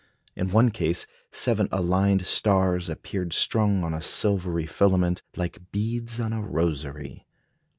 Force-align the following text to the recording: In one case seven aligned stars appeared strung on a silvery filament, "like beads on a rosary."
In 0.35 0.49
one 0.49 0.71
case 0.71 1.05
seven 1.29 1.67
aligned 1.71 2.25
stars 2.25 2.89
appeared 2.89 3.33
strung 3.33 3.83
on 3.83 3.93
a 3.93 4.01
silvery 4.01 4.65
filament, 4.65 5.21
"like 5.35 5.69
beads 5.71 6.19
on 6.19 6.33
a 6.33 6.41
rosary." 6.41 7.27